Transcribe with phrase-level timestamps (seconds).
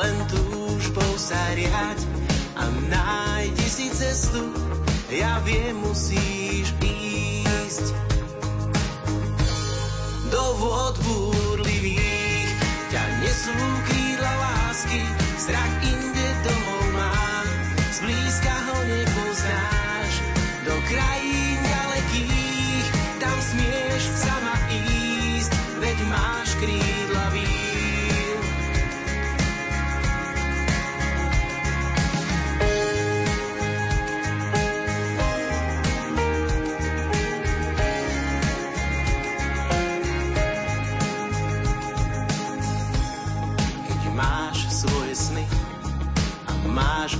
[0.00, 2.08] len túžbou sa riať
[2.56, 4.48] a nájdi si cestu,
[5.12, 7.92] ja viem, musíš ísť.
[10.32, 12.48] Do vôd búrlivých,
[12.88, 13.56] ťa nesú
[13.92, 15.04] krídla lásky,
[15.36, 15.79] strach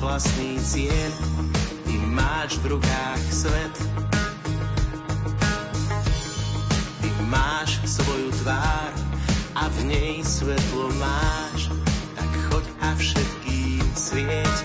[0.00, 1.12] vlastný cieľ,
[1.84, 3.76] ty máš v rukách svet.
[7.04, 8.92] Ty máš svoju tvár
[9.60, 11.68] a v nej svetlo máš,
[12.16, 14.56] tak choď a všetkým svieť.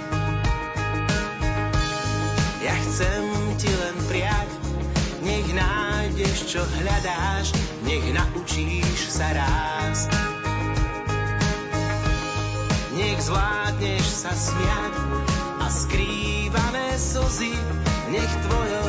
[2.63, 3.23] Ja chcem
[3.59, 4.49] ti len priať,
[5.19, 7.51] nech nájdeš, čo hľadáš,
[7.83, 10.34] nech naučíš sa rásť.
[13.15, 14.95] Nech zvládneš sa smiať
[15.63, 17.55] a skrývané slzy
[18.11, 18.84] nech tvojou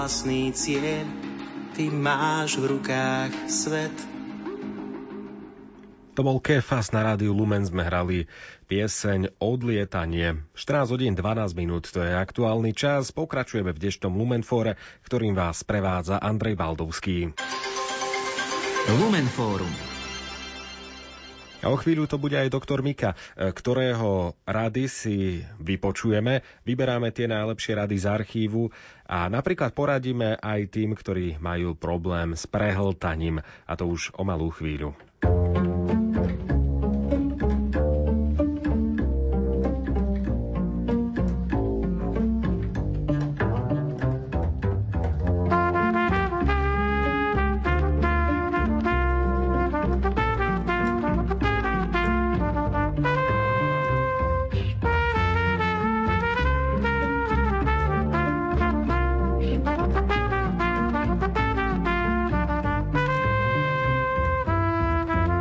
[0.00, 1.04] vlastný cieľ,
[1.76, 3.92] ty máš v rukách svet.
[6.16, 8.24] To bol Kefas na rádiu Lumen sme hrali
[8.72, 10.40] pieseň Odlietanie.
[10.56, 13.12] 14 hodín 12 minút, to je aktuálny čas.
[13.12, 17.36] Pokračujeme v dnešnom Lumenfóre, ktorým vás prevádza Andrej Baldovský.
[19.04, 19.89] Lumenfórum.
[21.60, 26.40] A o chvíľu to bude aj doktor Mika, e, ktorého rady si vypočujeme.
[26.64, 28.72] Vyberáme tie najlepšie rady z archívu
[29.04, 33.44] a napríklad poradíme aj tým, ktorí majú problém s prehltaním.
[33.68, 34.96] A to už o malú chvíľu.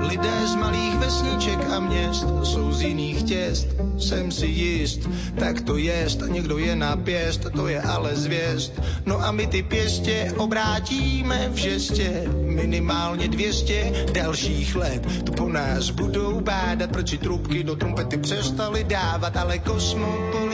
[0.10, 5.10] Lidé z malých vesniček a měst jsou z jiných těst, jsem si jist,
[5.40, 8.82] tak to jest, někdo je na pěst, to je ale zvěst.
[9.06, 15.24] No a my ty pěstě obrátíme v žestě, minimálně 200 dalších let.
[15.26, 19.60] Tu po nás budou bádat, proč trubky do trumpety přestali dávat, ale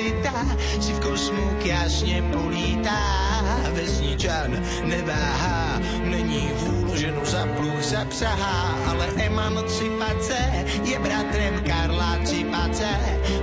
[0.05, 0.45] kosmopolita
[0.79, 3.01] si v kosmu jasně polítá.
[3.73, 4.51] Vesničan
[4.83, 12.89] neváhá, není vůl, ženu za pluh zapsahá, ale emancipace je bratrem Karla Cipace.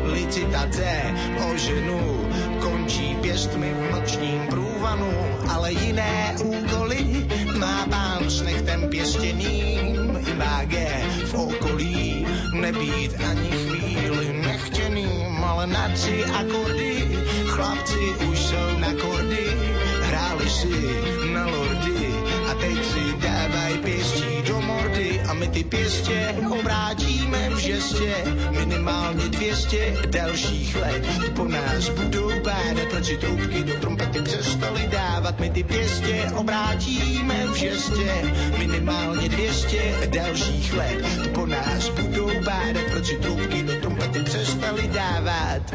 [0.05, 1.15] Licitace
[1.51, 2.31] o ženu
[2.61, 5.13] končí pěstmi v nočním průvanu,
[5.49, 7.27] ale jiné úkoly
[7.59, 10.33] má pán s nechtem pěstěným i
[11.25, 16.93] v okolí nebýt ani chvíli nechtěným, ale na tři akordy
[17.47, 19.47] chlapci už jsou na kordy,
[20.03, 20.81] hráli si
[21.33, 22.09] na lordy
[22.51, 28.15] a teď si dávaj pěstí do mordy a my ty pěstě obrátíme v žestě.
[28.51, 31.03] Minimálně 200 dalších let
[31.37, 35.41] po nás budou bádat, proč si trubky do trumpety přestali dávat.
[35.41, 38.33] My ty pěstě obrátíme v žestě.
[38.59, 43.82] Minimálně 200 dalších let po nás budou bádat, proč si trubky do
[44.63, 45.75] nemali dávať.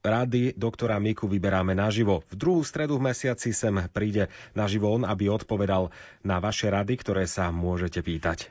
[0.00, 2.24] rady doktora Miku vyberáme naživo.
[2.32, 5.92] V druhú stredu v mesiaci sem príde naživo on, aby odpovedal
[6.24, 8.48] na vaše rady, ktoré sa môžete pýtať.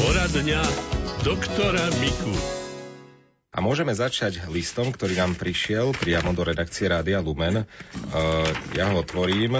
[0.00, 0.62] Poradňa
[1.22, 2.34] doktora Miku.
[3.50, 7.66] A môžeme začať listom, ktorý nám prišiel priamo do redakcie Rádia Lumen.
[7.66, 7.66] Uh,
[8.78, 9.58] ja ho otvorím.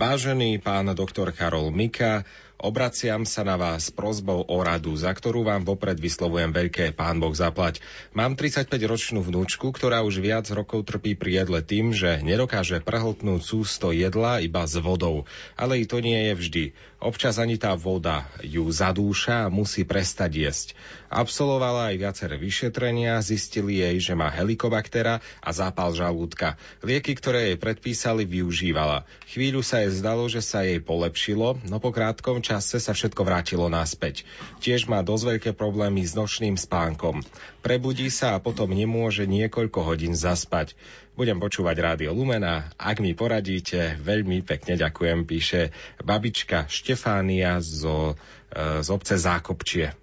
[0.00, 2.24] Vážený pán doktor Karol Mika,
[2.62, 7.18] Obraciam sa na vás s prozbou o radu, za ktorú vám vopred vyslovujem veľké pán
[7.18, 7.82] Boh zaplať.
[8.14, 13.90] Mám 35-ročnú vnúčku, ktorá už viac rokov trpí pri jedle tým, že nedokáže prehltnúť sústo
[13.90, 15.26] jedla iba s vodou.
[15.58, 16.64] Ale i to nie je vždy.
[17.02, 20.68] Občas ani tá voda ju zadúša a musí prestať jesť.
[21.10, 26.54] Absolvovala aj viaceré vyšetrenia, zistili jej, že má helikobaktera a zápal žalúdka.
[26.86, 29.02] Lieky, ktoré jej predpísali, využívala.
[29.26, 33.70] Chvíľu sa jej zdalo, že sa jej polepšilo, no po krátkom čase sa všetko vrátilo
[33.70, 34.26] naspäť.
[34.58, 37.22] Tiež má dosť veľké problémy s nočným spánkom.
[37.62, 40.74] Prebudí sa a potom nemôže niekoľko hodín zaspať.
[41.14, 42.72] Budem počúvať Rádio Lumena.
[42.74, 45.70] Ak mi poradíte, veľmi pekne ďakujem, píše
[46.02, 48.18] babička Štefánia zo,
[48.52, 49.94] e, z obce Zákopčie.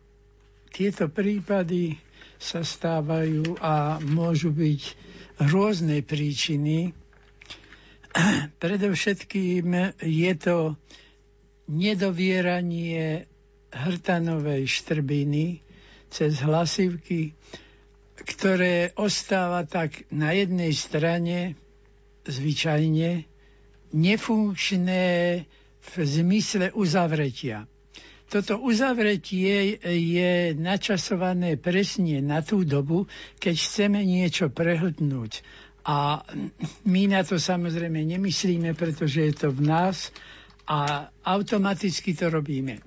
[0.69, 1.97] Tieto prípady
[2.39, 4.81] sa stávajú a môžu byť
[5.49, 6.95] rôzne príčiny.
[8.63, 10.79] Predovšetkým je to
[11.69, 13.29] nedovieranie
[13.69, 15.61] hrtanovej štrbiny
[16.09, 17.37] cez hlasivky
[18.23, 21.55] ktoré ostáva tak na jednej strane
[22.27, 23.23] zvyčajne
[23.89, 25.05] nefunkčné
[25.79, 27.65] v zmysle uzavretia.
[28.29, 33.09] Toto uzavretie je načasované presne na tú dobu,
[33.41, 35.41] keď chceme niečo prehltnúť.
[35.89, 36.21] A
[36.85, 40.13] my na to samozrejme nemyslíme, pretože je to v nás
[40.69, 42.77] a automaticky to robíme.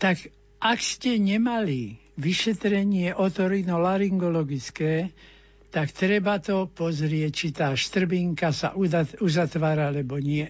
[0.00, 0.24] Tak
[0.56, 5.12] ak ste nemali vyšetrenie otorinolaryngologické,
[5.68, 8.72] tak treba to pozrieť, či tá štrbinka sa
[9.20, 10.48] uzatvára, alebo nie.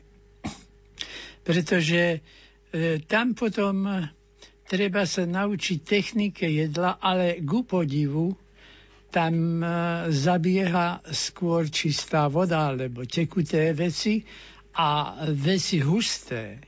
[1.43, 2.23] Pretože
[2.71, 4.07] e, tam potom
[4.71, 8.31] treba sa naučiť technike jedla, ale ku podivu
[9.11, 9.67] tam e,
[10.15, 14.23] zabieha skôr čistá voda, alebo tekuté veci
[14.79, 16.66] a veci husté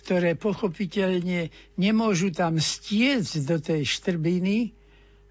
[0.00, 4.72] ktoré pochopiteľne nemôžu tam stiecť do tej štrbiny,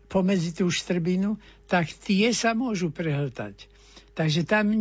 [0.09, 1.38] pomedzi tú štrbinu,
[1.69, 3.69] tak tie sa môžu prehltať.
[4.17, 4.73] Takže tam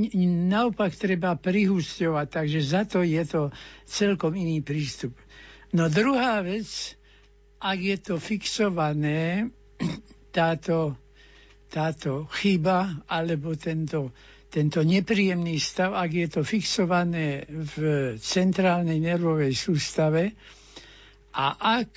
[0.51, 3.43] naopak treba prihusťovať, takže za to je to
[3.87, 5.15] celkom iný prístup.
[5.71, 6.97] No druhá vec,
[7.61, 9.53] ak je to fixované,
[10.37, 10.97] táto,
[11.71, 14.11] táto chyba alebo tento
[14.49, 17.75] tento nepríjemný stav, ak je to fixované v
[18.17, 20.33] centrálnej nervovej sústave
[21.37, 21.95] a ak,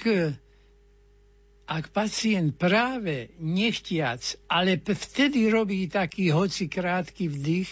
[1.71, 4.19] ak pacient práve nechtiac,
[4.51, 7.71] ale vtedy robí taký hoci krátky vdych,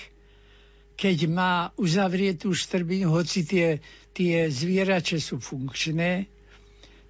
[1.00, 3.80] keď má uzavrietú štrbinu, hoci tie,
[4.16, 6.28] tie zvierače sú funkčné,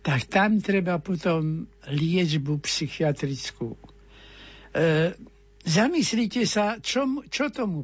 [0.02, 3.78] tak tam treba potom liečbu psychiatrickú.
[4.74, 5.14] E,
[5.68, 7.84] Zamyslite sa, čo, čo tomu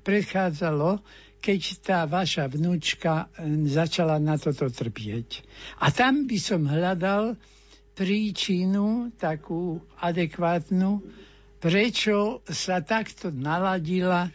[0.00, 1.04] predchádzalo,
[1.40, 3.32] keď tá vaša vnúčka
[3.64, 5.44] začala na toto trpieť.
[5.80, 7.36] A tam by som hľadal
[7.96, 11.00] príčinu, takú adekvátnu,
[11.60, 14.30] prečo sa takto naladila e,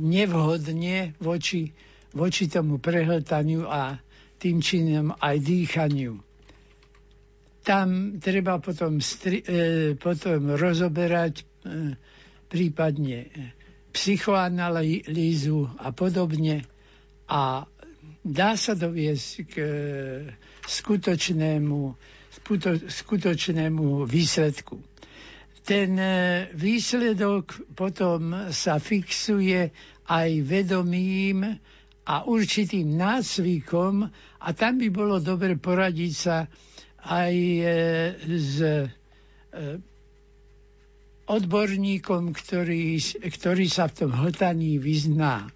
[0.00, 1.72] nevhodne voči,
[2.12, 3.96] voči tomu prehltaniu a
[4.36, 6.20] tým činom aj dýchaniu.
[7.64, 11.55] Tam treba potom, stri, e, potom rozoberať
[12.46, 13.26] prípadne
[13.90, 16.62] psychoanalýzu a podobne
[17.26, 17.64] a
[18.22, 19.68] dá sa doviesť k e,
[20.62, 21.80] skutočnému,
[22.86, 24.76] skutočnému výsledku.
[25.62, 26.12] Ten e,
[26.52, 29.72] výsledok potom sa fixuje
[30.06, 31.56] aj vedomím
[32.06, 34.06] a určitým nácvikom
[34.38, 36.46] a tam by bolo dobre poradiť sa
[37.00, 37.62] aj e,
[38.28, 38.54] s
[41.26, 45.50] odborníkom, ktorý, ktorý sa v tom hltaní vyzná.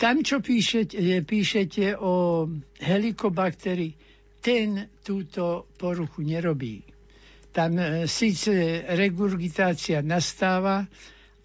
[0.00, 0.96] Tam, čo píšete,
[1.28, 2.46] píšete o
[2.80, 3.92] helikobakteri,
[4.40, 6.80] ten túto poruchu nerobí.
[7.52, 10.88] Tam e, síce regurgitácia nastáva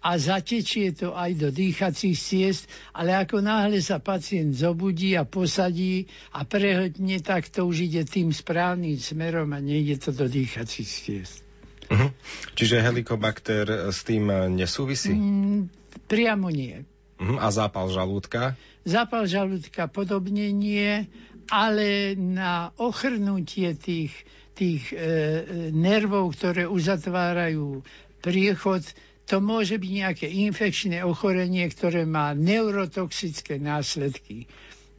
[0.00, 2.64] a zatečie to aj do dýchacích ciest,
[2.96, 8.32] ale ako náhle sa pacient zobudí a posadí a prehltne, tak to už ide tým
[8.32, 11.45] správnym smerom a nejde to do dýchacích ciest.
[11.86, 12.10] Uh-huh.
[12.58, 15.14] Čiže helikobakter s tým nesúvisí?
[15.14, 15.70] Mm,
[16.10, 16.82] priamo nie.
[17.16, 17.38] Uh-huh.
[17.40, 18.58] A zápal žalúdka?
[18.86, 21.06] Zápal žalúdka podobne nie,
[21.50, 24.14] ale na ochrnutie tých,
[24.54, 27.82] tých e, nervov, ktoré uzatvárajú
[28.22, 28.82] priechod,
[29.26, 34.46] to môže byť nejaké infekčné ochorenie, ktoré má neurotoxické následky.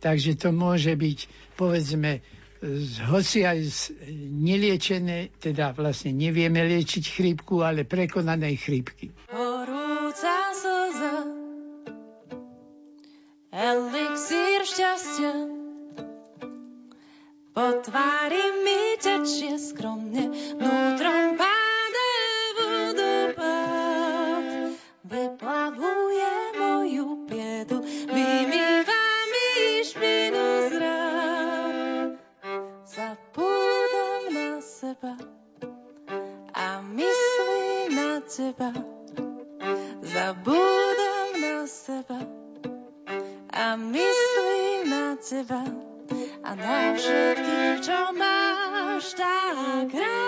[0.03, 1.20] Takže to môže byť,
[1.56, 2.20] povedzme,
[3.08, 3.60] hoci aj
[4.34, 9.14] neliečené, teda vlastne nevieme liečiť chrípku, ale prekonanej chrípky.
[9.30, 11.16] Horúca slza
[13.58, 15.34] elixír šťastia.
[17.58, 19.57] Po tvári mi tečie
[46.48, 50.27] a na všetkých, čo máš tak rád.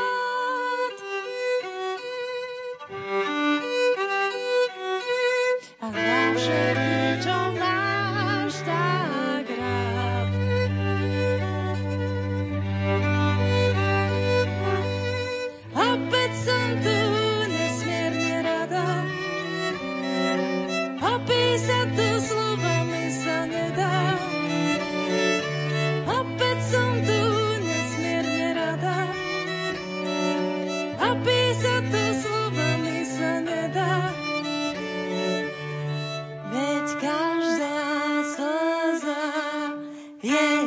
[40.21, 40.58] Yeah.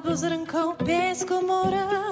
[0.00, 2.09] Alebo zrnko piesku mora.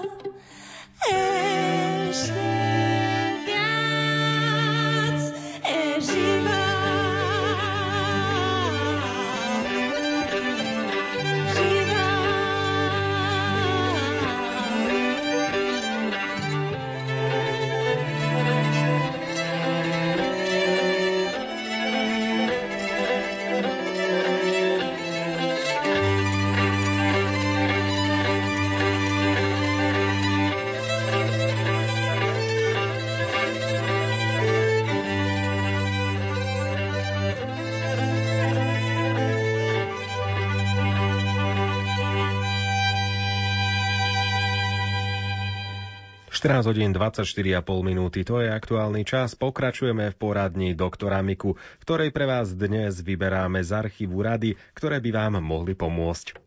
[46.38, 49.34] 14 hodín 24,5 minúty, to je aktuálny čas.
[49.34, 55.10] Pokračujeme v poradni doktora Miku, ktorej pre vás dnes vyberáme z archívu rady, ktoré by
[55.10, 56.38] vám mohli pomôcť.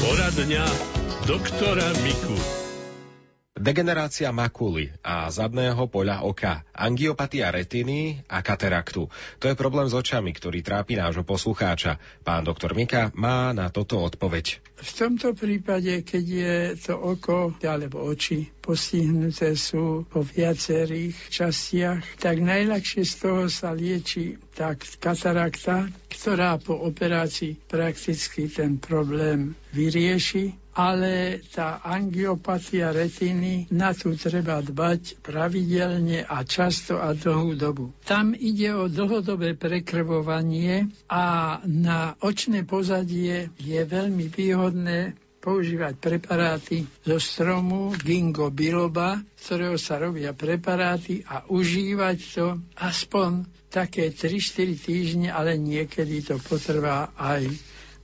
[0.00, 0.64] Poradňa
[1.28, 2.61] doktora Miku.
[3.62, 9.06] Degenerácia makuly a zadného poľa oka, angiopatia retiny a kataraktu.
[9.38, 12.02] To je problém s očami, ktorý trápi nášho poslucháča.
[12.26, 14.58] Pán doktor Mika má na toto odpoveď.
[14.82, 16.56] V tomto prípade, keď je
[16.90, 24.42] to oko alebo oči postihnuté sú po viacerých častiach, tak najľahšie z toho sa lieči
[24.58, 34.16] tak katarakta, ktorá po operácii prakticky ten problém vyrieši ale tá angiopatia retiny, na tú
[34.16, 37.92] treba dbať pravidelne a často a dlhú dobu.
[38.08, 47.18] Tam ide o dlhodobé prekrvovanie a na očné pozadie je veľmi výhodné používať preparáty zo
[47.18, 55.28] stromu Gingo biloba, z ktorého sa robia preparáty a užívať to aspoň také 3-4 týždne,
[55.34, 57.50] ale niekedy to potrvá aj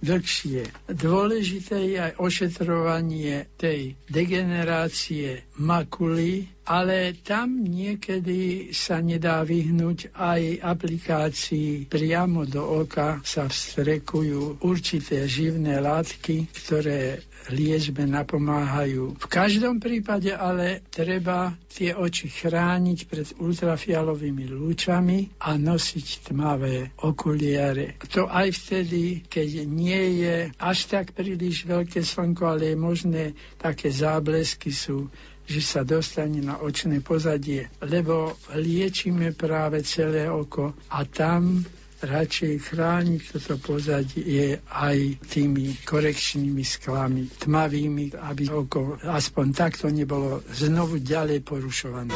[0.03, 0.71] dlhšie.
[0.89, 11.89] Dôležité je aj ošetrovanie tej degenerácie makuly, ale tam niekedy sa nedá vyhnúť aj aplikácii
[11.89, 19.17] priamo do oka sa vstrekujú určité živné látky, ktoré liečbe napomáhajú.
[19.19, 27.97] V každom prípade ale treba tie oči chrániť pred ultrafialovými lúčami a nosiť tmavé okuliare.
[28.13, 33.25] To aj vtedy, keď nie je až tak príliš veľké slnko, ale je možné
[33.57, 35.09] také záblesky sú
[35.49, 41.65] že sa dostane na očné pozadie, lebo liečíme práve celé oko a tam
[41.99, 51.03] radšej chrániť toto pozadie aj tými korekčnými sklami, tmavými, aby oko aspoň takto nebolo znovu
[51.03, 52.15] ďalej porušované.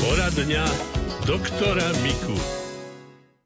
[0.00, 0.64] Poradňa
[1.26, 2.38] doktora Miku.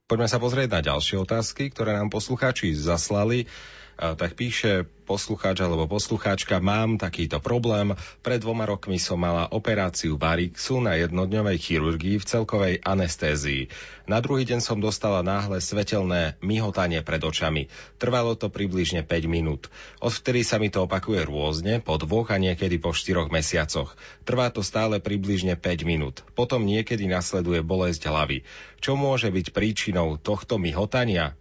[0.04, 3.48] Poďme sa pozrieť na ďalšie otázky, ktoré nám poslucháči zaslali
[3.98, 7.92] tak píše poslucháč alebo poslucháčka, mám takýto problém.
[8.24, 13.68] Pred dvoma rokmi som mala operáciu Barixu na jednodňovej chirurgii v celkovej anestézii.
[14.08, 17.68] Na druhý deň som dostala náhle svetelné myhotanie pred očami.
[18.00, 19.68] Trvalo to približne 5 minút.
[20.00, 23.96] Odvtedy sa mi to opakuje rôzne, po dvoch a niekedy po štyroch mesiacoch.
[24.24, 26.24] Trvá to stále približne 5 minút.
[26.32, 28.44] Potom niekedy nasleduje bolesť hlavy.
[28.80, 31.36] Čo môže byť príčinou tohto myhotania?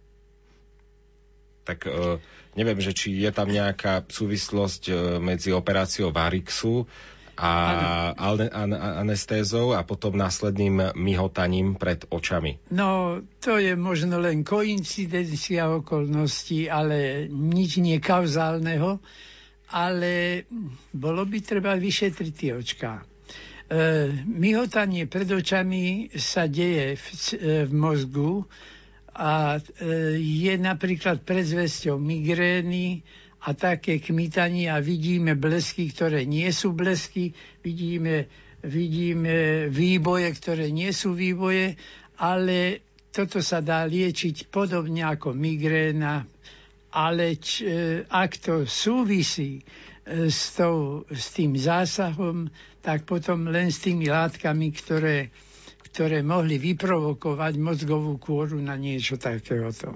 [1.64, 2.20] Tak uh,
[2.54, 6.86] Neviem, že či je tam nejaká súvislosť e, medzi operáciou Varixu
[7.34, 8.14] a
[9.02, 12.62] anestézou a potom následným myhotaním pred očami.
[12.70, 19.02] No, to je možno len koincidencia okolností, ale nič nie kauzálneho,
[19.74, 20.46] ale
[20.94, 23.02] bolo by treba vyšetriť tie očká.
[23.02, 28.46] E, myhotanie pred očami sa deje v, e, v mozgu,
[29.14, 29.60] a e,
[30.18, 33.06] je napríklad predzvesťou migrény
[33.46, 37.30] a také kmitanie a vidíme blesky, ktoré nie sú blesky,
[37.62, 38.26] vidíme,
[38.66, 41.78] vidíme výboje, ktoré nie sú výboje,
[42.18, 42.82] ale
[43.14, 46.26] toto sa dá liečiť podobne ako migréna,
[46.90, 47.70] ale č, e,
[48.02, 49.62] ak to súvisí
[50.02, 52.50] e, s, tou, s tým zásahom,
[52.82, 55.30] tak potom len s tými látkami, ktoré
[55.94, 59.94] ktoré mohli vyprovokovať mozgovú kôru na niečo takéhoto.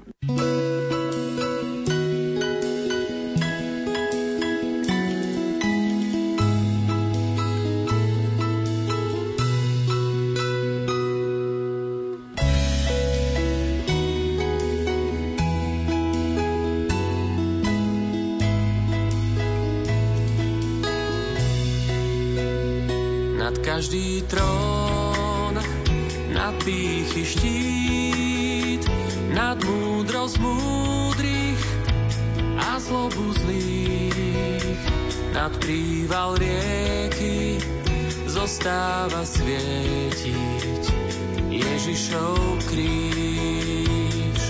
[29.39, 31.63] Nad múdrosť múdrych
[32.59, 34.83] a zlobu zlých,
[35.31, 37.63] nad príval rieky
[38.27, 40.85] zostáva svietiť
[41.55, 44.43] Ježišov kríž.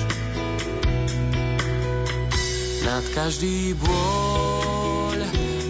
[2.88, 5.20] Nad každý bôľ,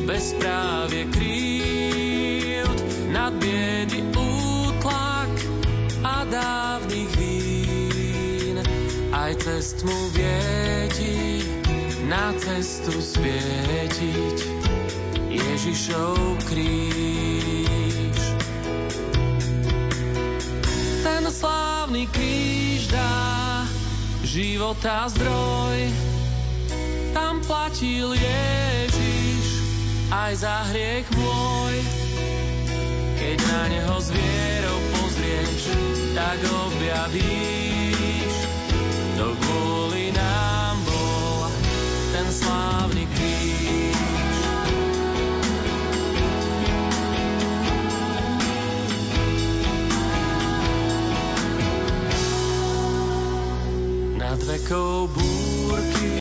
[0.07, 2.79] bezprávie krívd,
[3.11, 3.99] nad biedy
[6.29, 6.78] dávnych vín,
[9.29, 11.45] aj cest mu vieti,
[12.09, 14.39] na cestu svietiť
[15.29, 16.17] Ježišov
[16.49, 18.21] kríž.
[21.05, 23.69] Ten slávny kríž dá
[24.25, 25.93] života zdroj.
[27.13, 29.45] Tam platil Ježiš
[30.09, 31.77] aj za hriech môj.
[33.21, 35.63] Keď na neho s vierou pozrieš,
[36.17, 37.98] tak objavíš,
[54.29, 55.38] Nad vekou búrky